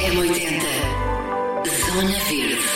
[0.00, 0.62] M80
[1.84, 2.70] Zona Verde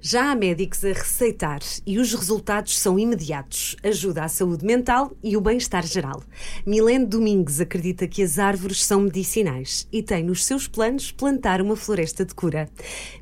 [0.00, 3.74] Já há médicos a receitar e os resultados são imediatos.
[3.82, 6.22] Ajuda à saúde mental e o bem-estar geral.
[6.64, 11.74] Milene Domingues acredita que as árvores são medicinais e tem nos seus planos plantar uma
[11.74, 12.68] floresta de cura.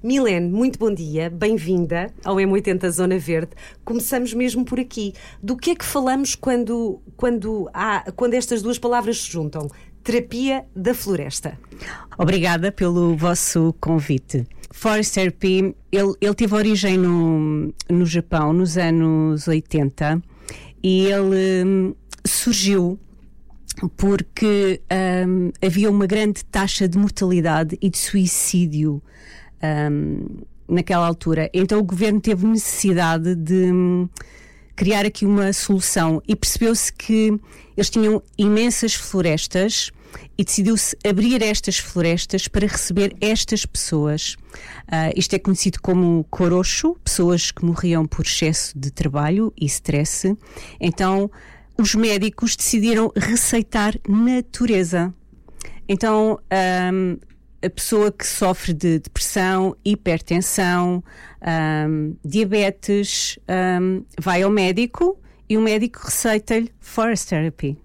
[0.02, 3.52] Milene, muito bom dia, bem-vinda ao M80 Zona Verde.
[3.82, 5.14] Começamos mesmo por aqui.
[5.42, 9.70] Do que é que falamos quando, quando, há, quando estas duas palavras se juntam?
[10.04, 11.58] Terapia da Floresta.
[12.18, 14.46] Obrigada pelo vosso convite.
[14.70, 20.22] Forest Therapy, ele, ele teve origem no, no Japão nos anos 80
[20.82, 21.94] e ele hum,
[22.26, 23.00] surgiu
[23.96, 24.82] porque
[25.26, 29.02] hum, havia uma grande taxa de mortalidade e de suicídio
[29.90, 31.48] hum, naquela altura.
[31.54, 33.72] Então o governo teve necessidade de
[34.76, 37.38] criar aqui uma solução e percebeu-se que
[37.76, 39.90] eles tinham imensas florestas
[40.38, 44.36] e decidiu-se abrir estas florestas para receber estas pessoas.
[44.86, 50.36] Uh, isto é conhecido como corocho, pessoas que morriam por excesso de trabalho e stress.
[50.80, 51.30] Então,
[51.78, 55.12] os médicos decidiram receitar natureza.
[55.88, 56.38] Então,
[56.92, 57.18] um,
[57.64, 61.02] a pessoa que sofre de depressão, hipertensão,
[61.88, 63.38] um, diabetes,
[63.80, 67.78] um, vai ao médico e o médico receita-lhe Forest Therapy.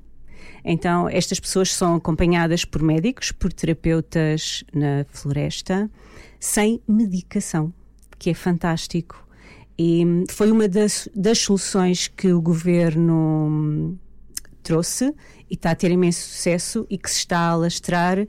[0.63, 5.89] Então, estas pessoas são acompanhadas por médicos, por terapeutas na floresta,
[6.39, 7.73] sem medicação,
[8.17, 9.25] que é fantástico.
[9.77, 13.97] E foi uma das, das soluções que o governo
[14.69, 15.11] trouxe
[15.49, 18.19] e está a ter imenso sucesso e que se está a alastrar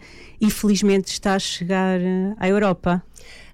[0.40, 2.00] e felizmente está a chegar
[2.38, 3.02] à Europa.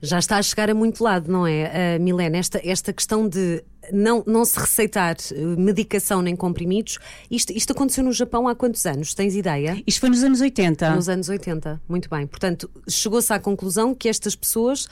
[0.00, 2.36] Já está a chegar a muito lado, não é, uh, Milena?
[2.36, 6.98] Esta, esta questão de não, não se receitar eh, medicação nem comprimidos,
[7.30, 9.14] isto, isto aconteceu no Japão há quantos anos?
[9.14, 9.82] Tens ideia?
[9.86, 10.94] Isto foi nos anos 80.
[10.94, 12.26] Nos anos 80, muito bem.
[12.26, 14.88] Portanto, chegou-se à conclusão que estas pessoas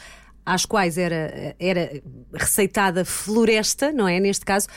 [0.47, 4.21] às quais era, era receitada floresta, não é?
[4.21, 4.69] Neste caso,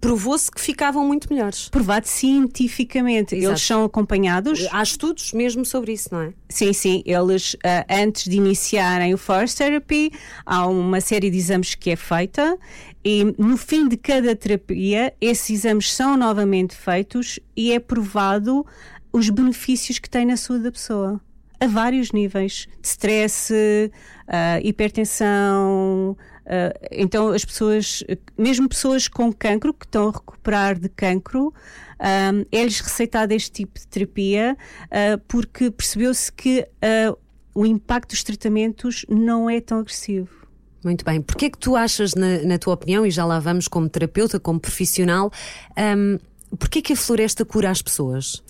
[0.00, 1.68] provou-se que ficavam muito melhores.
[1.68, 3.34] Provado cientificamente.
[3.34, 3.52] Exato.
[3.52, 4.66] Eles são acompanhados.
[4.72, 6.32] Há estudos mesmo sobre isso, não é?
[6.48, 7.02] Sim, sim.
[7.06, 10.10] Eles, uh, antes de iniciarem o Force Therapy,
[10.44, 12.58] há uma série de exames que é feita
[13.04, 18.64] e no fim de cada terapia, esses exames são novamente feitos e é provado
[19.12, 21.20] os benefícios que tem na saúde da pessoa
[21.62, 26.16] a vários níveis de stress, uh, hipertensão.
[26.44, 28.02] Uh, então, as pessoas,
[28.36, 31.52] mesmo pessoas com cancro, que estão a recuperar de cancro,
[32.00, 36.66] um, é-lhes receitado este tipo de terapia uh, porque percebeu-se que
[37.54, 40.28] o impacto dos tratamentos não é tão agressivo.
[40.82, 41.20] Muito bem.
[41.20, 44.40] Porquê é que tu achas, na, na, tua opinião, e já lá vamos como terapeuta,
[44.40, 45.30] como profissional,
[45.96, 46.18] um,
[46.56, 48.42] porquê é que a floresta cura as pessoas?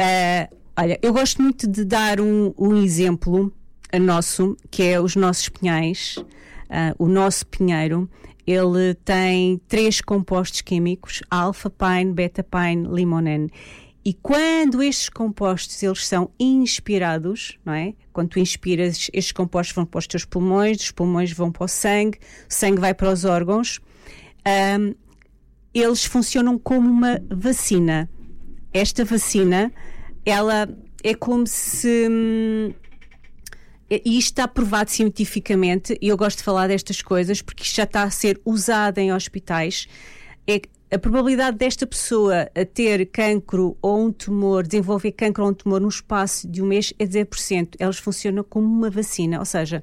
[0.00, 3.50] Uh, Olha, eu gosto muito de dar um, um exemplo
[3.98, 6.22] nosso, que é os nossos pinhais.
[6.68, 8.08] Uh, o nosso pinheiro,
[8.46, 13.50] ele tem três compostos químicos, alfa-pine, beta-pine, limonene.
[14.04, 17.92] E quando estes compostos eles são inspirados, não é?
[18.12, 21.68] Quando tu inspiras, estes compostos vão para os teus pulmões, os pulmões vão para o
[21.68, 22.18] sangue,
[22.48, 23.80] o sangue vai para os órgãos.
[24.46, 24.94] Um,
[25.74, 28.08] eles funcionam como uma vacina.
[28.72, 29.72] Esta vacina
[30.24, 30.68] ela
[31.02, 32.08] é como se.
[32.08, 32.72] Hum,
[33.90, 37.84] e isto está provado cientificamente, e eu gosto de falar destas coisas porque isto já
[37.84, 39.86] está a ser usado em hospitais.
[40.46, 40.60] É,
[40.92, 45.88] a probabilidade desta pessoa ter cancro ou um tumor, desenvolver cancro ou um tumor no
[45.88, 47.74] espaço de um mês é 10%.
[47.78, 49.82] Elas funcionam como uma vacina, ou seja,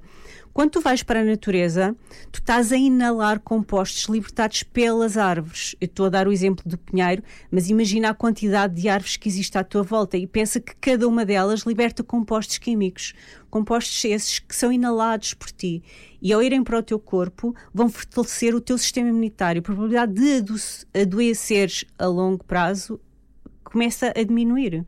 [0.54, 1.96] quando tu vais para a natureza,
[2.32, 5.76] tu estás a inalar compostos libertados pelas árvores.
[5.82, 9.28] Eu estou a dar o exemplo do pinheiro, mas imagina a quantidade de árvores que
[9.28, 13.16] existe à tua volta e pensa que cada uma delas liberta compostos químicos.
[13.50, 15.82] Compostos esses que são inalados por ti
[16.22, 19.60] e ao irem para o teu corpo vão fortalecer o teu sistema imunitário.
[19.60, 23.00] A probabilidade de adoeceres a longo prazo
[23.64, 24.86] começa a diminuir.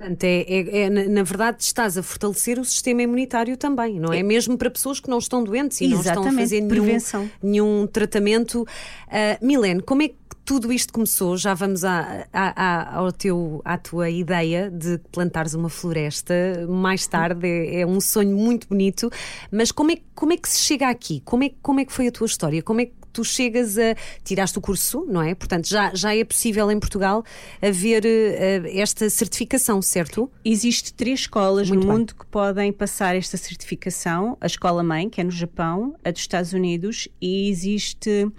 [0.00, 4.20] Portanto, é, é, é, na verdade, estás a fortalecer o sistema imunitário também, não é?
[4.20, 4.22] é.
[4.22, 6.06] Mesmo para pessoas que não estão doentes e Exatamente.
[6.06, 6.98] não estão a fazer nenhum,
[7.42, 8.62] nenhum tratamento.
[8.62, 11.36] Uh, Milene, como é que tudo isto começou?
[11.36, 16.34] Já vamos à, à, ao teu, à tua ideia de plantares uma floresta
[16.66, 19.10] mais tarde, é, é, um sonho muito bonito,
[19.52, 21.20] mas como é, como é que se chega aqui?
[21.26, 22.62] Como é, como é que foi a tua história?
[22.62, 23.94] Como é que tu chegas a.
[24.24, 25.34] Tiraste o curso, não é?
[25.34, 27.24] Portanto, já, já é possível em Portugal
[27.60, 30.30] haver uh, esta certificação, certo?
[30.44, 31.98] Existe três escolas Muito no bem.
[31.98, 36.20] mundo que podem passar esta certificação: a escola mãe, que é no Japão, a dos
[36.20, 38.30] Estados Unidos, e existe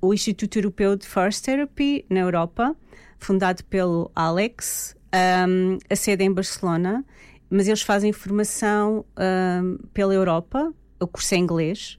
[0.00, 2.76] o Instituto Europeu de Forest Therapy na Europa,
[3.18, 7.04] fundado pelo Alex Um, a sede é em Barcelona,
[7.48, 11.98] mas eles fazem formação um, pela Europa, o curso é em inglês.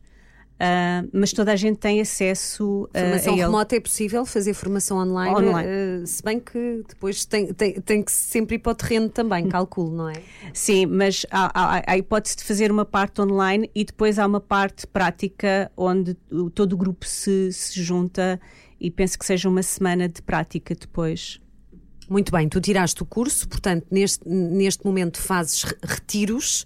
[0.55, 4.97] Uh, mas toda a gente tem acesso uh, formação a remota é possível fazer formação
[4.97, 5.69] online, online.
[6.03, 9.47] Uh, se bem que depois tem, tem, tem que sempre ir para o terreno também,
[9.49, 10.21] calculo, não é?
[10.53, 14.25] Sim, mas há, há, há, a hipótese de fazer uma parte online e depois há
[14.25, 16.13] uma parte prática onde
[16.53, 18.39] todo o grupo se, se junta
[18.79, 21.41] e penso que seja uma semana de prática depois.
[22.09, 26.63] Muito bem, tu tiraste o curso, portanto, neste, neste momento fazes retiros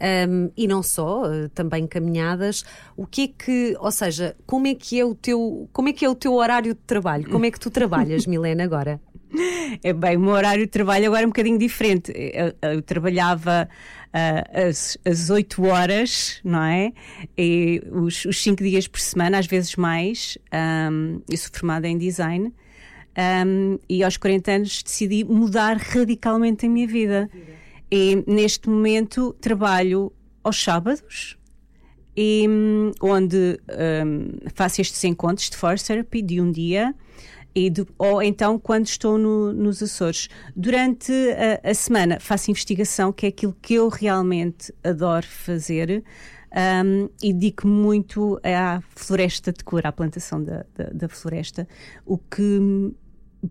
[0.00, 2.64] um, e não só, uh, também caminhadas.
[2.96, 6.04] O que é que, ou seja, como é que é o teu, como é que
[6.04, 7.28] é o teu horário de trabalho?
[7.30, 9.00] Como é que tu trabalhas, Milena, agora?
[9.82, 12.12] É bem, o meu horário de trabalho agora é um bocadinho diferente.
[12.16, 13.68] Eu, eu trabalhava
[14.08, 16.92] uh, às, às 8 horas, não é?
[17.36, 20.38] E os, os 5 dias por semana, às vezes mais.
[20.90, 22.52] Um, eu sou formada em design.
[23.46, 27.28] Um, e aos 40 anos decidi mudar radicalmente a minha vida.
[27.90, 30.12] E neste momento trabalho
[30.42, 31.38] aos sábados,
[32.20, 32.46] e,
[33.00, 33.60] onde
[34.04, 36.92] um, faço estes encontros de Force Therapy de um dia.
[37.54, 40.28] De, ou então quando estou no, nos Açores.
[40.54, 46.04] Durante a, a, semana faço investigação, que é aquilo que eu realmente adoro fazer.
[46.50, 51.68] Um, e dedico muito à floresta de cor, à plantação da, da, da floresta,
[52.06, 52.94] o que me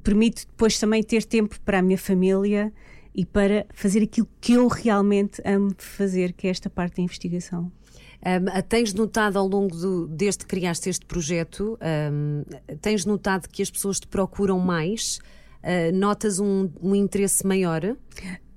[0.04, 2.74] permite depois também ter tempo para a minha família
[3.18, 7.72] e para fazer aquilo que eu realmente amo fazer, que é esta parte da investigação.
[8.20, 11.80] Um, tens notado ao longo do, desde que criaste este projeto,
[12.12, 12.44] um,
[12.80, 15.20] tens notado que as pessoas te procuram mais?
[15.64, 17.82] Uh, notas um, um, interesse maior?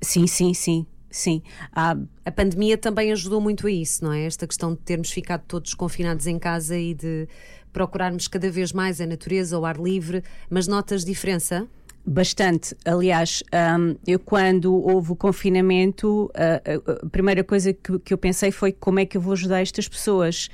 [0.03, 0.87] Sim, sim, sim.
[1.13, 1.43] Sim,
[1.73, 4.27] a, a pandemia também ajudou muito a isso, não é?
[4.27, 7.27] Esta questão de termos ficado todos confinados em casa e de
[7.73, 11.67] procurarmos cada vez mais a natureza, o ar livre, mas notas diferença?
[12.05, 12.75] Bastante.
[12.85, 13.43] Aliás,
[13.79, 18.73] um, eu quando houve o confinamento, a, a primeira coisa que, que, eu pensei foi
[18.73, 20.49] como é que eu vou ajudar estas pessoas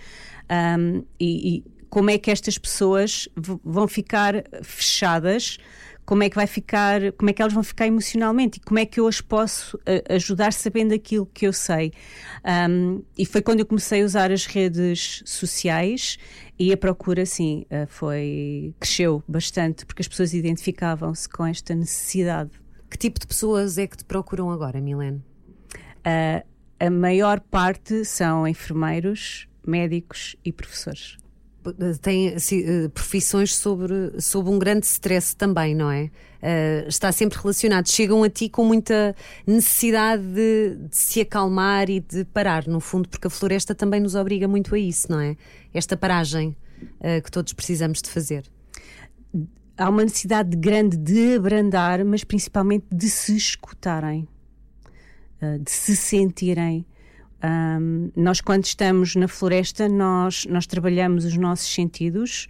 [0.79, 3.29] um, e, e como é que estas pessoas
[3.65, 5.59] vão ficar fechadas
[6.07, 8.87] como é que vai ficar, como é que elas vão ficar emocionalmente e como é
[8.87, 11.93] que eu as posso uh, ajudar sabendo aquilo que eu sei.
[12.71, 16.17] Um, e foi quando eu comecei a usar as redes sociais
[16.57, 22.53] e a procura, sim, uh, foi cresceu bastante porque as pessoas identificavam-se com esta necessidade.
[22.89, 25.19] Que tipo de pessoas é que te procuram agora, Milene?
[26.07, 26.47] Uh,
[26.79, 31.19] a maior parte são enfermeiros, médicos e professores
[32.01, 36.11] têm assim, profissões sobre, sobre um grande stress também, não é?
[36.43, 37.89] Uh, está sempre relacionado.
[37.89, 39.15] Chegam a ti com muita
[39.47, 44.15] necessidade de, de, se acalmar e de parar, no fundo, porque a floresta também nos
[44.15, 45.37] obriga muito a isso, não é?
[45.73, 46.57] Esta paragem
[47.01, 48.45] uh, que todos precisamos de fazer.
[49.77, 54.27] Há uma necessidade grande de abrandar, mas principalmente de se escutarem,
[55.61, 56.87] de se sentirem
[57.43, 62.49] um, nós, quando estamos na floresta, nós, nós trabalhamos os nossos sentidos.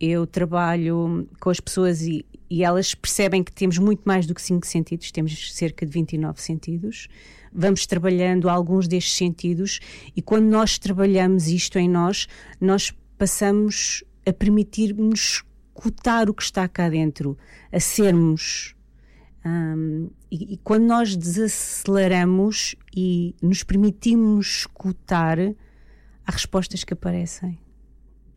[0.00, 4.42] Eu trabalho com as pessoas e, e elas percebem que temos muito mais do que
[4.42, 7.08] cinco sentidos, temos cerca de 29 sentidos.
[7.52, 9.78] Vamos trabalhando alguns destes sentidos
[10.16, 12.26] e quando nós trabalhamos isto em nós,
[12.60, 15.44] nós passamos a permitir-nos
[15.74, 17.36] escutar o que está cá dentro,
[17.70, 18.74] a sermos
[19.44, 27.58] um, e, e, quando nós desaceleramos e nos permitimos escutar, há respostas que aparecem.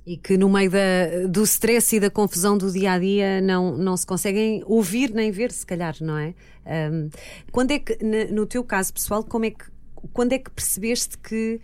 [0.06, 3.75] E que no meio da, do stress e da confusão do dia a dia não,
[3.75, 6.34] não se conseguem ouvir nem ver, se calhar, não é?
[6.91, 7.10] Um,
[7.51, 7.98] quando é que,
[8.32, 9.65] no teu caso pessoal, como é que,
[10.13, 11.60] quando é que percebeste que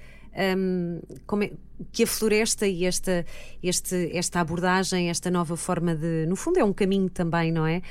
[0.58, 1.00] um,
[1.44, 1.52] é,
[1.92, 3.26] que a floresta e esta,
[3.62, 6.26] este, esta abordagem, esta nova forma de.
[6.28, 7.82] No fundo, é um caminho também, não é?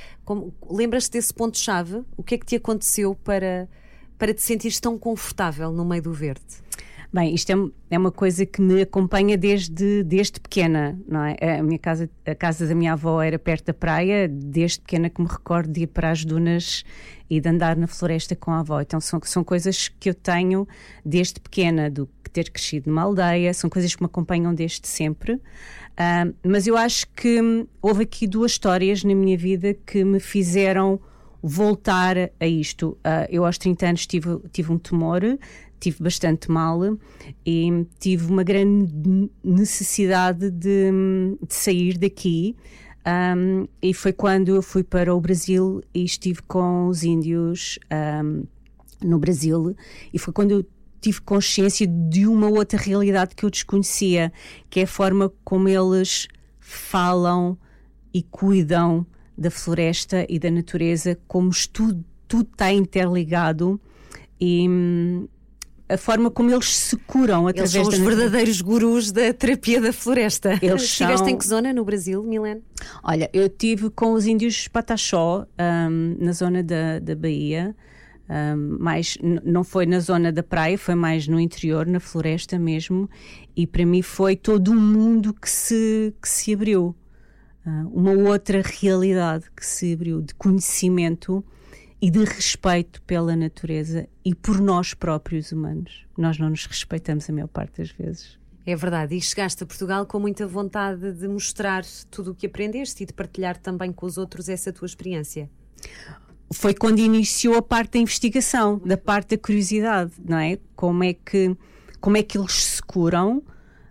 [0.71, 2.03] Lembras-te desse ponto-chave?
[2.17, 3.69] O que é que te aconteceu para,
[4.19, 6.45] para te sentires tão confortável no meio do verde?
[7.13, 7.55] Bem, isto é,
[7.91, 11.59] é, uma coisa que me acompanha desde, desde pequena, não é?
[11.59, 15.21] A minha casa, a casa da minha avó era perto da praia, desde pequena que
[15.21, 16.85] me recordo de ir para as dunas
[17.29, 18.81] e de andar na floresta com a avó.
[18.81, 20.69] Então são, são coisas que eu tenho
[21.05, 25.35] desde pequena, do ter crescido numa aldeia, são coisas que me acompanham desde sempre.
[25.35, 31.01] Uh, mas eu acho que houve aqui duas histórias na minha vida que me fizeram
[31.43, 32.91] voltar a isto.
[32.99, 35.23] Uh, eu aos 30 anos tive, tive um tumor,
[35.81, 36.81] tive bastante mal
[37.45, 40.91] e tive uma grande necessidade de,
[41.47, 42.55] de sair daqui.
[43.07, 47.79] Um, e foi quando eu fui para o Brasil e estive com os índios
[48.23, 48.45] um,
[49.03, 49.75] no Brasil,
[50.13, 50.67] e foi quando eu
[51.01, 54.31] tive consciência de uma outra realidade que eu desconhecia,
[54.69, 57.57] que é a forma como eles falam
[58.13, 59.07] e cuidam
[59.37, 63.81] da floresta e da natureza como estudo tudo está interligado
[64.41, 65.27] e hum,
[65.91, 69.93] a forma como eles se curam através Eles são os verdadeiros gurus da terapia da
[69.93, 70.59] floresta.
[70.63, 72.63] Eles Estiveste em que zona no Brasil, Milene?
[73.03, 77.75] Olha, eu tive com os índios Pataxó, um, na zona da, da Bahia.
[78.29, 83.11] Um, mais não foi na zona da praia, foi mais no interior, na floresta mesmo,
[83.57, 86.95] e para mim foi todo um mundo que se, que se abriu,
[87.67, 91.45] uh, uma outra realidade que se abriu de conhecimento
[92.01, 96.07] e de respeito pela natureza e por nós próprios humanos.
[96.17, 98.39] Nós não nos respeitamos a maior parte das vezes.
[98.67, 103.03] É verdade, e chegaste a Portugal com muita vontade de mostrar tudo o que aprendeste
[103.03, 105.51] e de partilhar também com os outros essa tua experiência.
[106.53, 110.59] Foi quando iniciou a parte da investigação, da parte da curiosidade, não é?
[110.77, 111.57] Como é que,
[112.01, 113.43] como é que eles se curam,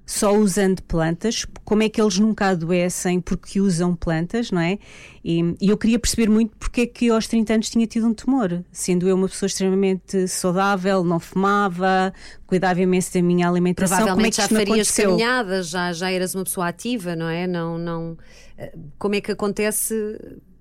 [0.10, 4.80] só usando plantas, como é que eles nunca adoecem porque usam plantas, não é?
[5.24, 8.14] E, e, eu queria perceber muito porque é que aos 30 anos tinha tido um
[8.16, 12.12] tumor, sendo eu uma pessoa extremamente saudável, não fumava,
[12.48, 13.98] cuidava imenso da minha alimentação.
[13.98, 17.46] Provavelmente como é que já farias caminhadas, já, já eras uma pessoa ativa, não é?
[17.46, 18.18] Não, não,
[18.58, 19.94] eh, como é que acontece?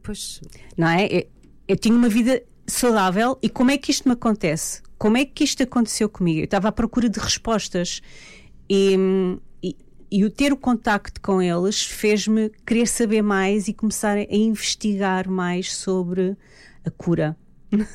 [0.03, 0.43] Pois...
[0.77, 1.07] Não é?
[1.07, 1.27] Eu,
[1.69, 4.83] eu tinha uma vida saudável e como é que isto me acontece?
[4.99, 6.41] Como é que isto aconteceu comigo?
[6.41, 8.03] Eu estava à procura de respostas
[8.71, 9.41] e,
[10.11, 15.29] e, o ter o contacto com eles fez-me querer saber mais e começar a investigar
[15.29, 16.37] mais sobre
[16.85, 17.37] a cura.
[17.73, 17.87] Uh, uh,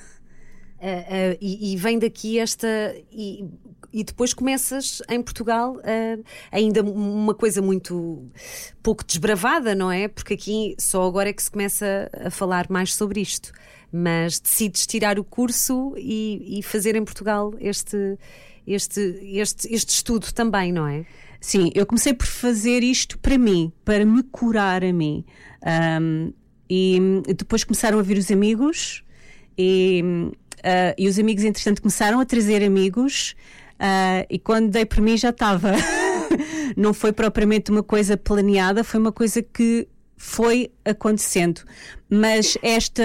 [1.40, 2.68] e, e, vem daqui esta.
[3.12, 3.46] E,
[3.94, 8.28] e depois começas em Portugal uh, ainda uma coisa muito
[8.82, 10.08] pouco desbravada, não é?
[10.08, 13.52] Porque aqui só agora é que se começa a falar mais sobre isto.
[13.92, 18.18] Mas decides tirar o curso e, e fazer em Portugal este,
[18.66, 21.06] este, este, este estudo também, não é?
[21.40, 25.26] Sim, eu comecei por fazer isto para mim, para me curar a mim.
[26.02, 26.34] Um,
[26.70, 27.00] e
[27.36, 29.04] depois começaram a vir os amigos,
[29.58, 33.36] e, uh, e os amigos, entretanto, começaram a trazer amigos.
[33.74, 35.74] Uh, e quando dei por mim já estava.
[36.78, 41.62] Não foi propriamente uma coisa planeada, foi uma coisa que foi acontecendo.
[42.10, 43.04] Mas esta,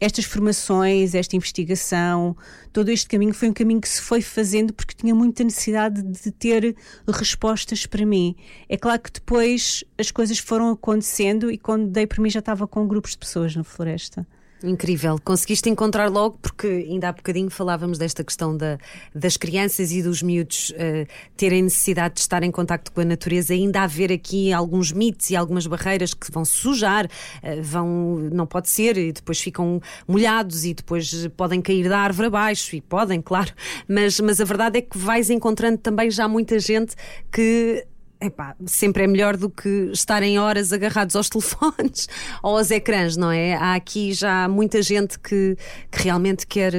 [0.00, 2.36] estas formações, esta investigação,
[2.72, 6.30] todo este caminho foi um caminho que se foi fazendo porque tinha muita necessidade de
[6.30, 6.76] ter
[7.08, 8.36] respostas para mim.
[8.68, 12.66] É claro que depois as coisas foram acontecendo e quando dei para mim já estava
[12.66, 14.26] com grupos de pessoas na floresta.
[14.62, 18.78] Incrível, conseguiste encontrar logo, porque ainda há bocadinho falávamos desta questão da,
[19.14, 23.52] das crianças e dos miúdos uh, terem necessidade de estar em contacto com a natureza,
[23.52, 28.70] ainda haver aqui alguns mitos e algumas barreiras que vão sujar, uh, vão, não pode
[28.70, 33.52] ser, e depois ficam molhados e depois podem cair da árvore abaixo, e podem, claro,
[33.86, 36.94] mas, mas a verdade é que vais encontrando também já muita gente
[37.30, 37.86] que
[38.20, 42.08] Epá, sempre é melhor do que estarem horas agarrados aos telefones
[42.42, 43.54] ou aos ecrãs, não é?
[43.54, 45.56] Há aqui já muita gente que,
[45.90, 46.72] que realmente quer,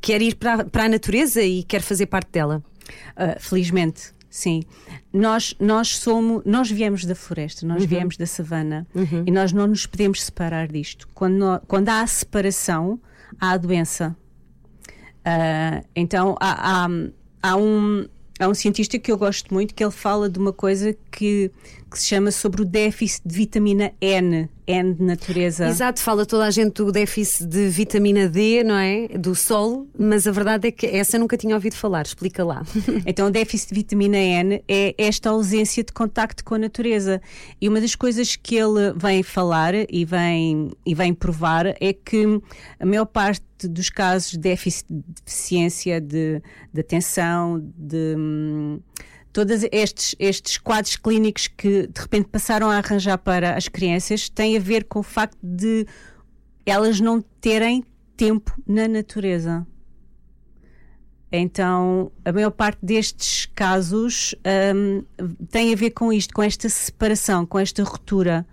[0.00, 2.62] quer ir para, para a natureza e quer fazer parte dela.
[3.10, 4.62] Uh, felizmente, sim.
[5.12, 7.88] Nós, nós somos, nós viemos da floresta, nós uhum.
[7.88, 9.24] viemos da savana uhum.
[9.26, 11.06] e nós não nos podemos separar disto.
[11.14, 12.98] Quando, nós, quando há a separação,
[13.38, 14.16] há a doença.
[15.24, 16.88] Uh, então há, há,
[17.42, 18.08] há um
[18.42, 21.48] Há um cientista que eu gosto muito que ele fala de uma coisa que,
[21.88, 25.66] que se chama sobre o déficit de vitamina N, N de natureza.
[25.68, 29.08] Exato, fala toda a gente do déficit de vitamina D, não é?
[29.08, 32.62] Do sol, mas a verdade é que essa eu nunca tinha ouvido falar, explica lá.
[33.06, 37.20] então, o déficit de vitamina N é esta ausência de contacto com a natureza.
[37.60, 42.40] E uma das coisas que ele vem falar e vem, e vem provar é que
[42.78, 46.42] a maior parte dos casos de déficit de deficiência de,
[46.72, 48.80] de atenção, de hum,
[49.32, 54.56] todos estes, estes quadros clínicos que de repente passaram a arranjar para as crianças têm
[54.56, 55.86] a ver com o facto de
[56.66, 57.84] elas não terem
[58.16, 59.66] tempo na natureza.
[61.34, 64.34] Então, a maior parte destes casos
[64.74, 65.02] um,
[65.50, 68.46] tem a ver com isto, com esta separação, com esta ruptura.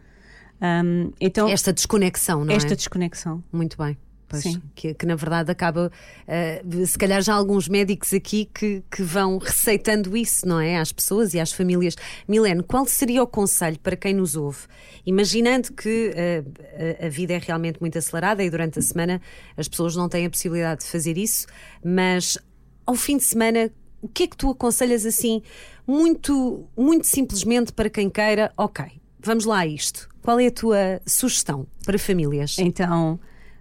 [0.61, 2.55] Um, então, esta desconexão, não esta é?
[2.67, 3.43] Esta desconexão.
[3.51, 3.97] Muito bem.
[4.29, 4.43] Pois,
[4.75, 9.01] que, que, na verdade acaba, uh, se calhar já há alguns médicos aqui que, que
[9.01, 10.77] vão receitando isso, não é?
[10.77, 11.95] Às pessoas e às famílias.
[12.27, 14.59] Milene, qual seria o conselho para quem nos ouve?
[15.03, 19.19] Imaginando que uh, a vida é realmente muito acelerada e durante a semana
[19.57, 21.47] as pessoas não têm a possibilidade de fazer isso,
[21.83, 22.37] mas
[22.85, 23.71] ao fim de semana,
[24.01, 25.41] o que é que tu aconselhas assim,
[25.87, 28.51] muito, muito simplesmente para quem queira?
[28.55, 28.85] Ok,
[29.19, 30.07] vamos lá a isto.
[30.21, 32.57] Qual é a tua sugestão para famílias?
[32.59, 33.19] Então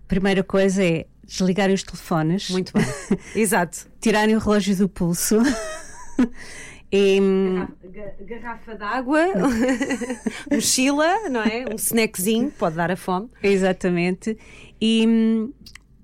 [0.09, 2.50] primeira coisa é desligarem os telefones.
[2.50, 2.85] Muito bem.
[3.37, 3.87] Exato.
[4.00, 5.38] Tirarem o relógio do pulso.
[6.91, 7.21] e...
[7.21, 9.27] Garrafa, garrafa d'água,
[10.50, 11.67] mochila, não é?
[11.71, 13.29] Um snackzinho, pode dar a fome.
[13.43, 14.37] Exatamente.
[14.81, 15.50] E,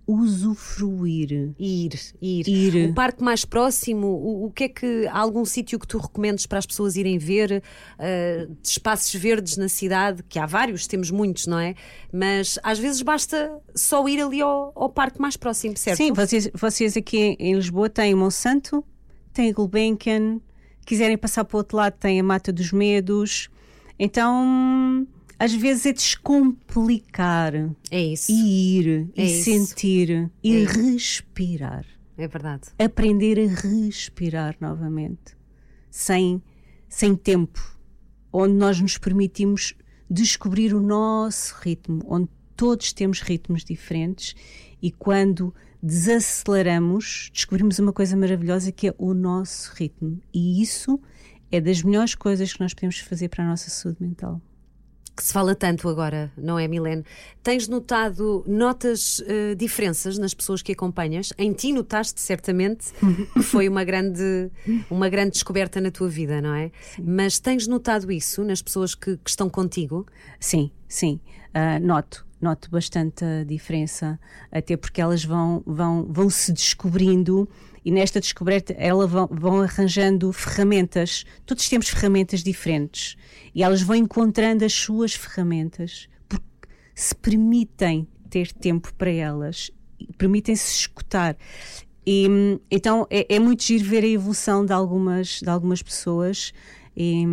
[0.07, 1.55] usufruir.
[1.59, 2.49] Ir, ir.
[2.49, 2.91] ir.
[2.91, 6.47] O parque mais próximo, o, o que é que há algum sítio que tu recomendes
[6.47, 7.63] para as pessoas irem ver?
[7.99, 11.75] Uh, espaços verdes na cidade, que há vários, temos muitos, não é?
[12.13, 15.97] Mas às vezes basta só ir ali ao, ao parque mais próximo, certo?
[15.97, 18.85] Sim, vocês, vocês aqui em Lisboa têm o Monsanto,
[19.33, 20.41] têm Gulbenkian,
[20.85, 23.49] quiserem passar para o outro lado, têm a Mata dos Medos.
[23.99, 25.07] Então
[25.39, 27.55] às vezes é descomplicar.
[27.91, 28.31] É isso.
[28.31, 29.45] E ir, é e isso.
[29.45, 31.85] sentir, e é respirar.
[32.17, 32.69] É verdade.
[32.79, 35.37] Aprender a respirar novamente.
[35.91, 36.43] Sem,
[36.89, 37.77] sem tempo.
[38.33, 39.75] Onde nós nos permitimos
[40.09, 44.35] descobrir o nosso ritmo, onde todos temos ritmos diferentes
[44.81, 50.21] e quando desaceleramos, descobrimos uma coisa maravilhosa que é o nosso ritmo.
[50.33, 51.01] E isso
[51.51, 54.41] é das melhores coisas que nós podemos fazer para a nossa saúde mental
[55.17, 57.05] que se fala tanto agora, não é, Milene?
[57.43, 61.33] Tens notado, notas uh, diferenças nas pessoas que acompanhas?
[61.39, 62.93] Em ti notaste certamente
[63.33, 64.51] que foi uma grande,
[64.91, 66.71] uma grande descoberta na tua vida, não é?
[66.81, 67.05] Sim.
[67.07, 70.07] Mas tens notado isso nas pessoas que, que estão contigo?
[70.41, 71.21] Sim, sim,
[71.55, 72.25] uh, noto.
[72.41, 74.21] Noto bastante a diferença,
[74.53, 77.49] até porque elas vão, vão, vão se descobrindo
[77.85, 81.25] e nesta descoberta elas vão, vão arranjando ferramentas.
[81.45, 83.17] Todos temos ferramentas diferentes
[83.55, 89.71] e elas vão encontrando as suas ferramentas porque se permitem ter tempo para elas,
[90.17, 91.37] permitem-se escutar.
[92.07, 92.27] E,
[92.71, 96.53] então é, é, muito giro ver a evolução de algumas, de algumas pessoas
[96.97, 97.25] e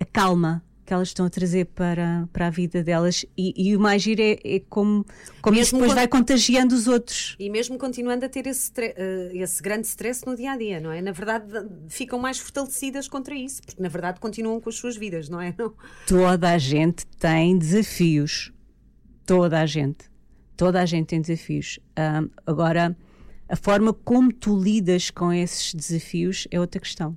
[0.00, 3.80] a calma que elas estão a trazer para, para a vida delas e, e o
[3.80, 5.06] mais giro é, é como,
[5.40, 7.36] como isso depois vai contagiando os outros.
[7.38, 10.90] E mesmo continuando a ter esse, uh, esse grande stress no dia a dia, não
[10.90, 11.00] é?
[11.00, 11.46] Na verdade,
[11.88, 15.54] ficam mais fortalecidas contra isso, porque na verdade continuam com as suas vidas, não é?
[15.56, 15.72] Não?
[16.06, 18.52] Toda a gente tem desafios.
[19.24, 20.10] Toda a gente.
[20.56, 21.78] Toda a gente tem desafios.
[21.96, 22.96] Um, agora,
[23.48, 27.16] a forma como tu lidas com esses desafios é outra questão.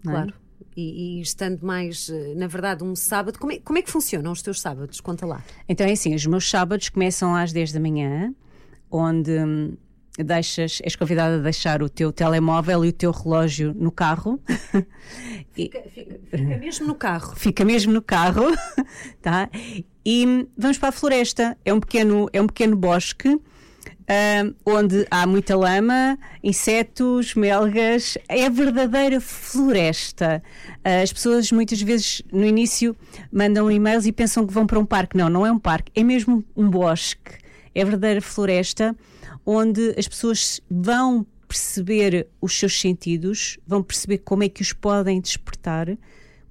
[0.00, 0.02] É?
[0.02, 0.34] Claro.
[0.36, 0.49] É?
[0.76, 4.32] E, e, estando mais, eh, na verdade, um sábado, como é, como é que funcionam
[4.32, 5.00] os teus sábados?
[5.00, 5.42] Conta lá.
[5.68, 8.34] Então é assim, os meus sábados começam às 10 da manhã,
[8.90, 9.76] onde hum,
[10.18, 14.40] deixas, és convidada a deixar o teu telemóvel e o teu relógio no carro.
[15.52, 17.36] Fica, fica, fica mesmo no carro.
[17.36, 18.44] Fica mesmo no carro,
[19.20, 19.50] tá?
[20.04, 21.58] E hum, vamos para a floresta.
[21.64, 23.38] É um pequeno, é um pequeno bosque
[24.64, 30.42] onde há muita lama, insetos, melgas, é verdadeira floresta.
[30.78, 32.96] Uh, as pessoas muitas vezes no início
[33.32, 35.16] mandam e-mails e pensam que vão para um parque.
[35.16, 37.38] Não, não é um parque, é mesmo um bosque.
[37.74, 38.96] É verdadeira floresta
[39.46, 45.20] onde as pessoas vão perceber os seus sentidos, vão perceber como é que os podem
[45.20, 45.88] despertar,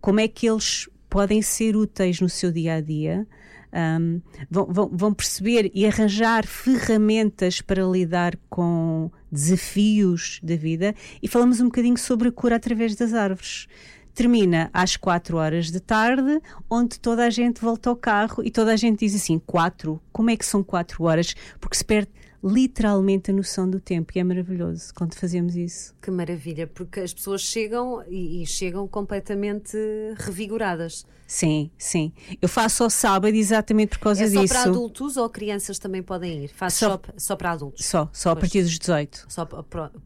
[0.01, 3.27] como é que eles podem ser úteis no seu dia a dia
[3.73, 11.27] um, vão, vão, vão perceber e arranjar ferramentas para lidar com desafios da vida e
[11.27, 13.67] falamos um bocadinho sobre a cura através das árvores
[14.13, 18.73] termina às 4 horas da tarde, onde toda a gente volta ao carro e toda
[18.73, 20.01] a gente diz assim: 4?
[20.11, 21.33] Como é que são 4 horas?
[21.57, 22.09] Porque se perde
[22.43, 25.93] literalmente a noção do tempo e é maravilhoso quando fazemos isso.
[26.01, 29.77] Que maravilha, porque as pessoas chegam e, e chegam completamente
[30.17, 31.05] revigoradas.
[31.27, 32.11] Sim, sim.
[32.41, 34.39] Eu faço ao sábado exatamente por causa é disso.
[34.39, 36.47] É só para adultos ou crianças também podem ir?
[36.47, 37.85] Faço só, só, só para adultos?
[37.85, 39.25] Só, só a partir dos 18.
[39.29, 39.45] Só,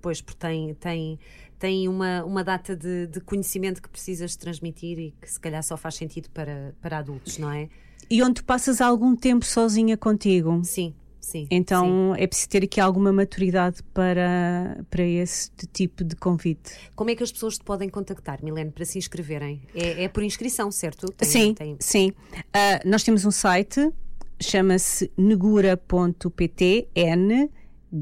[0.02, 1.20] pois, porque tem, tem,
[1.58, 5.78] tem uma, uma data de, de conhecimento que precisas transmitir e que se calhar só
[5.78, 7.70] faz sentido para, para adultos, não é?
[8.10, 10.62] E onde tu passas algum tempo sozinha contigo.
[10.66, 10.94] Sim.
[11.24, 12.22] Sim, então sim.
[12.22, 16.74] é preciso ter aqui alguma maturidade para, para esse tipo de convite.
[16.96, 19.62] Como é que as pessoas te podem contactar, Milene, para se inscreverem?
[19.74, 21.08] É, é por inscrição, certo?
[21.14, 21.78] Tem, sim, tem...
[21.80, 22.10] sim.
[22.10, 23.90] Uh, nós temos um site,
[24.38, 27.50] chama-se negura.pt, N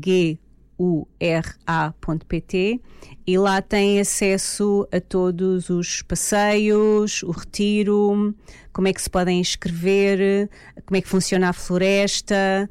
[0.04, 0.40] G
[0.82, 2.82] ura.pt
[3.28, 8.34] e lá tem acesso a todos os passeios, o retiro,
[8.74, 10.50] como é que se podem inscrever,
[10.84, 12.68] como é que funciona a floresta,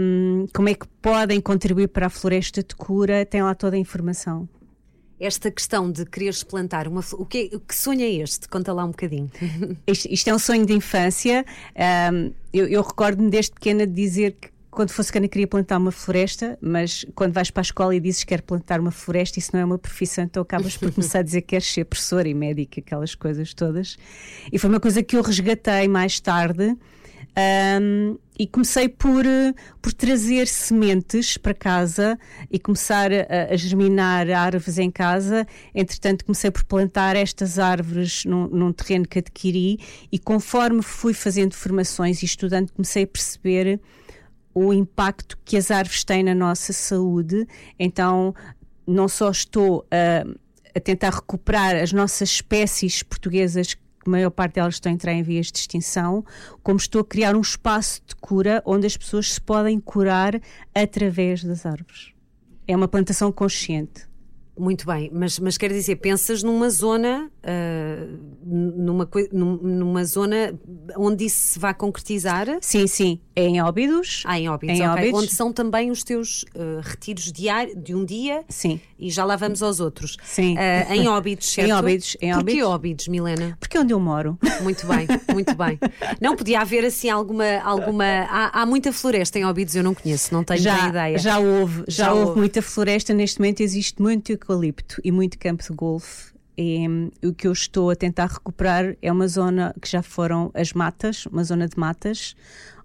[0.00, 3.78] um, como é que podem contribuir para a floresta de cura, tem lá toda a
[3.78, 4.48] informação.
[5.20, 8.48] Esta questão de quereres plantar uma o que, o que sonho é este?
[8.48, 9.28] Conta lá um bocadinho.
[9.84, 11.44] Isto, isto é um sonho de infância.
[12.12, 15.90] Um, eu, eu recordo-me desde pequena de dizer que quando fosse cana queria plantar uma
[15.90, 19.50] floresta, mas quando vais para a escola e dizes que quer plantar uma floresta, isso
[19.52, 22.34] não é uma profissão, então acabas por começar a dizer que queres ser professora e
[22.34, 23.98] médica, aquelas coisas todas.
[24.52, 26.76] E foi uma coisa que eu resgatei mais tarde
[27.80, 29.24] um, e comecei por,
[29.82, 32.18] por trazer sementes para casa
[32.50, 35.46] e começar a, a, germinar árvores em casa.
[35.74, 39.78] Entretanto, comecei por plantar estas árvores num, num, terreno que adquiri
[40.10, 43.80] e conforme fui fazendo formações e estudando, comecei a perceber
[44.54, 47.46] o impacto que as árvores têm na nossa saúde.
[47.78, 48.34] Então,
[48.86, 50.26] não só estou a,
[50.74, 53.76] a tentar recuperar as nossas espécies portuguesas
[54.08, 56.24] a maior parte delas estão a entrar em vias de extinção,
[56.62, 60.40] como estou a criar um espaço de cura onde as pessoas se podem curar
[60.74, 62.12] através das árvores.
[62.66, 64.07] É uma plantação consciente.
[64.58, 70.58] Muito bem, mas, mas quer dizer, pensas numa zona, uh, numa, numa zona
[70.96, 72.46] onde isso se vai concretizar?
[72.60, 73.20] Sim, sim.
[73.36, 74.24] É em Óbidos.
[74.26, 75.02] Ah, em Óbidos, em okay.
[75.04, 75.22] Óbidos.
[75.22, 78.44] Onde são também os teus uh, retiros diários de um dia?
[78.48, 78.80] Sim.
[78.98, 80.16] E já lá vamos aos outros.
[80.24, 80.56] Sim.
[80.56, 81.68] Uh, em Óbidos, certo?
[81.68, 82.16] Em Óbidos.
[82.20, 82.54] Em Óbidos.
[82.54, 83.56] Porquê Óbidos, Milena?
[83.60, 84.36] Porque é onde eu moro.
[84.60, 85.78] Muito bem, muito bem.
[86.20, 87.58] Não podia haver assim alguma.
[87.62, 91.18] alguma há, há muita floresta em Óbidos, eu não conheço, não tenho já, ideia.
[91.18, 93.14] Já houve, já, já houve, houve muita floresta.
[93.14, 96.32] Neste momento existe muito eucalipto e muito campo de golfe.
[96.56, 100.50] E, um, o que eu estou a tentar recuperar é uma zona que já foram
[100.54, 102.34] as matas, uma zona de matas,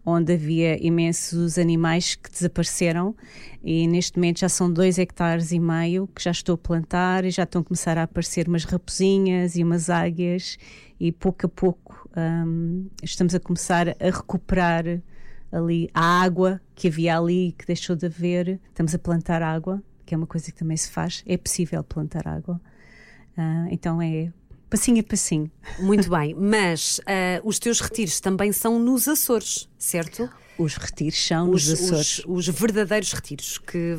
[0.06, 3.16] onde havia imensos animais que desapareceram
[3.64, 7.32] e neste momento já são dois hectares e meio que já estou a plantar e
[7.32, 10.58] já estão a começar a aparecer umas raposinhas e umas águias
[11.00, 14.86] e pouco a pouco um, estamos a começar a recuperar
[15.52, 18.60] ali a água que havia ali que deixou de haver.
[18.70, 21.24] Estamos a plantar água, que é uma coisa que também se faz.
[21.26, 22.60] É possível plantar água.
[23.38, 24.32] Uh, então é
[24.74, 25.52] passinho a passinho.
[25.78, 30.28] Muito bem, mas uh, os teus retiros também são nos Açores, certo?
[30.58, 32.22] Os retiros são os, nos Açores.
[32.26, 33.96] Os, os, verdadeiros retiros, que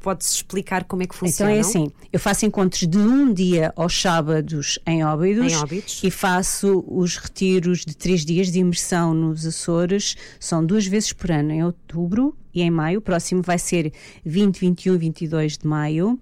[0.00, 1.54] podes explicar como é que funcionam?
[1.54, 6.00] Então é assim, eu faço encontros de um dia aos sábados em Óbidos, em Óbidos.
[6.02, 11.30] e faço os retiros de três dias de imersão nos Açores, são duas vezes por
[11.30, 12.98] ano, em outubro e em maio.
[12.98, 13.92] O próximo vai ser
[14.24, 16.18] 20, 21, 22 de maio.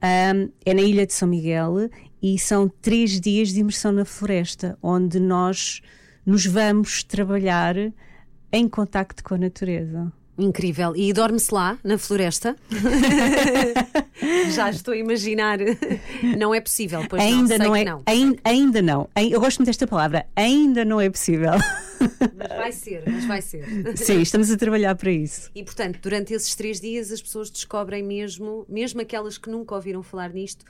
[0.00, 1.90] Um, é na Ilha de São Miguel
[2.22, 5.80] e são três dias de imersão na floresta, onde nós
[6.24, 7.74] nos vamos trabalhar
[8.52, 10.12] em contacto com a natureza.
[10.38, 10.94] Incrível.
[10.94, 12.54] E dorme-se lá, na floresta?
[14.54, 15.58] Já estou a imaginar.
[16.38, 17.84] Não é possível, pois ainda não, não é.
[17.84, 18.02] Não.
[18.06, 19.08] Ainda, ainda não.
[19.16, 20.26] Eu gosto muito desta palavra.
[20.36, 21.52] Ainda não é possível.
[22.36, 23.96] Mas vai ser, mas vai ser.
[23.96, 25.50] Sim, estamos a trabalhar para isso.
[25.54, 30.04] E portanto, durante esses três dias, as pessoas descobrem mesmo, mesmo aquelas que nunca ouviram
[30.04, 30.64] falar nisto,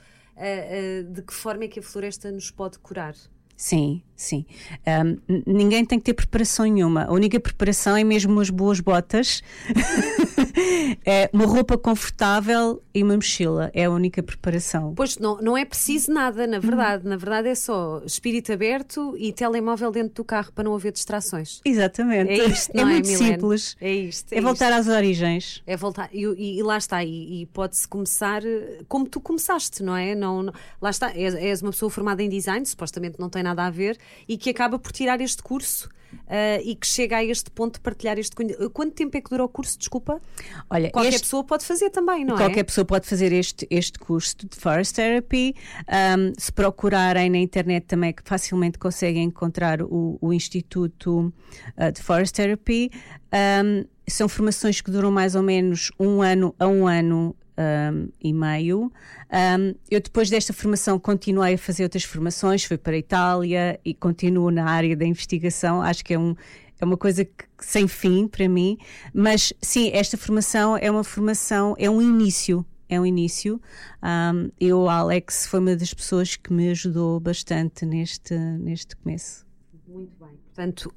[1.11, 3.15] de que forma é que a floresta nos pode curar.
[3.59, 4.45] Sim, sim.
[4.87, 7.03] Um, ninguém tem que ter preparação nenhuma.
[7.03, 9.43] A única preparação é mesmo umas boas botas,
[11.05, 13.69] é uma roupa confortável e uma mochila.
[13.73, 14.93] É a única preparação.
[14.95, 17.05] Pois não, não é preciso nada, na verdade.
[17.05, 21.59] Na verdade é só espírito aberto e telemóvel dentro do carro para não haver distrações.
[21.65, 22.31] Exatamente.
[22.31, 23.33] É isto, é, é muito Milene?
[23.33, 23.75] simples.
[23.81, 24.31] É isto.
[24.31, 24.79] É, é voltar isto.
[24.79, 25.61] às origens.
[25.67, 26.09] É voltar.
[26.13, 27.03] E, e, e lá está.
[27.03, 30.15] E, e pode-se começar eh, como tu começaste, não é?
[30.15, 31.11] Não, não lá está.
[31.13, 34.49] És, és uma pessoa formada em design, supostamente não tem nada a ver, e que
[34.49, 35.89] acaba por tirar este curso.
[36.25, 38.71] Uh, e que chega a este ponto de partilhar este conhecimento.
[38.71, 39.77] Quanto tempo é que dura o curso?
[39.77, 40.19] Desculpa.
[40.67, 41.21] Olha, qualquer este...
[41.21, 42.47] pessoa pode fazer também, não qualquer é?
[42.47, 45.55] Qualquer pessoa pode fazer este, este curso de Forest Therapy.
[45.87, 51.31] Um, se procurarem na internet também que facilmente conseguem encontrar o, o Instituto
[51.77, 52.89] uh, de Forest Therapy.
[53.31, 58.33] Um, são formações que duram mais ou menos um ano a um ano um, e
[58.33, 58.91] meio.
[59.31, 63.93] Um, eu depois desta formação continuei a fazer outras formações, fui para a Itália e
[63.93, 65.81] continuo na área da investigação.
[65.81, 66.35] Acho que é um
[66.81, 68.77] é uma coisa que, sem fim para mim,
[69.13, 72.65] mas sim, esta formação é uma formação, é um início.
[72.87, 73.61] É um início.
[74.01, 79.45] Um, eu, Alex, foi uma das pessoas que me ajudou bastante neste, neste começo.
[79.87, 80.29] Muito bem.
[80.47, 80.93] Portanto, uh,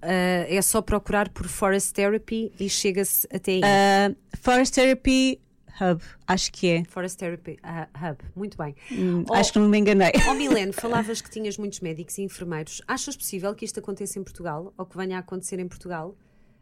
[0.49, 3.61] é só procurar por Forest Therapy e chega-se até aí.
[3.61, 5.39] Uh, Forest Therapy
[5.81, 6.85] Hub, acho que é.
[6.85, 8.75] Forest Therapy uh, Hub, muito bem.
[8.91, 10.13] Hum, oh, acho que não me enganei.
[10.29, 12.83] Oh, Milene, falavas que tinhas muitos médicos e enfermeiros.
[12.87, 16.17] Achas possível que isto aconteça em Portugal, ou que venha a acontecer em Portugal,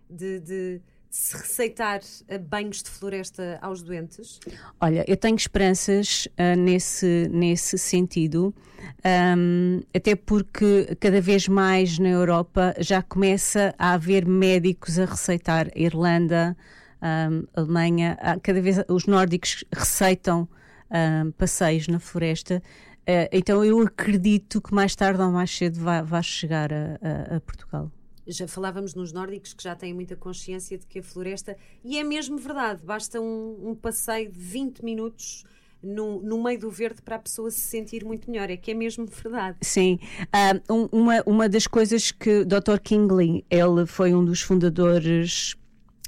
[0.09, 4.39] de, de se receitar uh, banhos de floresta aos doentes?
[4.81, 8.55] Olha, eu tenho esperanças uh, nesse, nesse sentido,
[9.37, 15.69] um, até porque cada vez mais na Europa já começa a haver médicos a receitar.
[15.75, 16.57] Irlanda,
[17.03, 20.49] um, Alemanha, cada vez os nórdicos receitam
[20.91, 22.63] um, passeios na floresta.
[23.01, 27.37] Uh, então eu acredito que mais tarde ou mais cedo vai, vai chegar a, a,
[27.37, 27.91] a, Portugal.
[28.27, 32.05] Já falávamos nos nórdicos que já têm muita consciência de que a floresta, e é
[32.05, 35.45] mesmo verdade, basta um, um passeio de 20 minutos
[35.83, 38.51] no, no, meio do verde para a pessoa se sentir muito melhor.
[38.51, 39.57] É que é mesmo verdade.
[39.63, 39.99] Sim.
[40.69, 42.79] Um, uma, uma das coisas que o Dr.
[42.83, 45.57] Kingley, ele foi um dos fundadores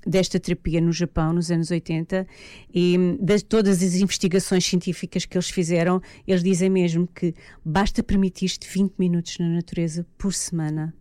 [0.07, 2.27] desta terapia no Japão nos anos 80
[2.73, 7.35] e de todas as investigações científicas que eles fizeram, eles dizem mesmo que
[7.65, 10.95] basta permitir-te 20 minutos na natureza por semana.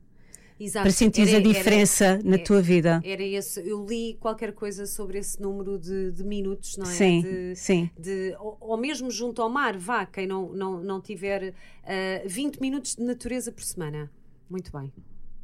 [0.64, 0.84] Exato.
[0.84, 3.02] para sentir a diferença era, na era, tua vida.
[3.04, 6.94] Era esse, eu li qualquer coisa sobre esse número de, de minutos, não é?
[6.94, 7.90] Sim, de, sim.
[7.98, 12.24] De, ou, ou, mesmo junto ao mar, vá, quem não, não, não tiver uh, eh,
[12.28, 14.12] 20 minutos de natureza por semana.
[14.48, 14.94] Muito bem.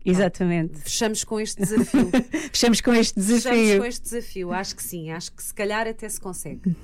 [0.09, 0.79] Exatamente.
[0.79, 2.09] Fechamos com este desafio.
[2.51, 3.41] Fechamos com este desafio.
[3.51, 6.75] Fechamos com este desafio, acho que sim, acho que se calhar até se consegue.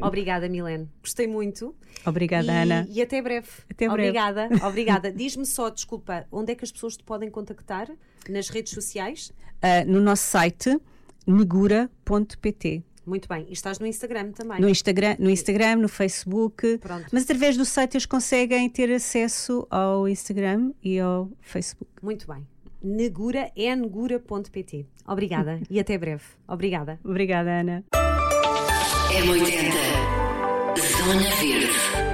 [0.00, 0.88] Obrigada, Milene.
[1.02, 1.74] Gostei muito.
[2.04, 2.86] Obrigada, e, Ana.
[2.88, 3.48] E até breve.
[3.70, 4.08] Até breve.
[4.08, 5.12] Obrigada, obrigada.
[5.12, 7.90] Diz-me só, desculpa, onde é que as pessoas te podem contactar?
[8.28, 9.32] Nas redes sociais?
[9.62, 10.78] Uh, no nosso site
[11.26, 12.82] negura.pt.
[13.04, 13.46] Muito bem.
[13.48, 14.60] E estás no Instagram também?
[14.60, 16.78] No Instagram, no, Instagram, no Facebook.
[16.78, 17.06] Pronto.
[17.10, 21.90] Mas através do site eles conseguem ter acesso ao Instagram e ao Facebook.
[22.00, 22.46] Muito bem.
[22.82, 24.86] Negura, é negura.pt.
[25.06, 26.24] Obrigada e até breve.
[26.48, 26.98] Obrigada.
[27.04, 27.84] Obrigada, Ana.
[29.14, 29.72] M80
[30.76, 32.11] Zona Verde